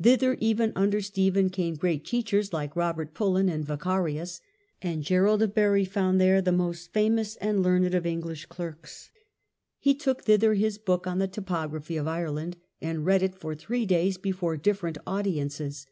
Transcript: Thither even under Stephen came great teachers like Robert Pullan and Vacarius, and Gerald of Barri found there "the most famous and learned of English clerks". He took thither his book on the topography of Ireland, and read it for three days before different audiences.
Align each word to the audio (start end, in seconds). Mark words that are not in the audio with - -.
Thither 0.00 0.36
even 0.38 0.72
under 0.76 1.00
Stephen 1.00 1.50
came 1.50 1.74
great 1.74 2.04
teachers 2.04 2.52
like 2.52 2.76
Robert 2.76 3.14
Pullan 3.14 3.50
and 3.52 3.66
Vacarius, 3.66 4.40
and 4.80 5.02
Gerald 5.02 5.42
of 5.42 5.56
Barri 5.56 5.84
found 5.84 6.20
there 6.20 6.40
"the 6.40 6.52
most 6.52 6.92
famous 6.92 7.34
and 7.40 7.64
learned 7.64 7.92
of 7.92 8.06
English 8.06 8.46
clerks". 8.46 9.10
He 9.80 9.92
took 9.92 10.22
thither 10.22 10.54
his 10.54 10.78
book 10.78 11.08
on 11.08 11.18
the 11.18 11.26
topography 11.26 11.96
of 11.96 12.06
Ireland, 12.06 12.58
and 12.80 13.04
read 13.04 13.24
it 13.24 13.34
for 13.34 13.56
three 13.56 13.84
days 13.86 14.18
before 14.18 14.56
different 14.56 14.98
audiences. 15.04 15.88